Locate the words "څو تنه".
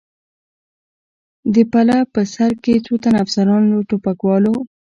2.85-3.17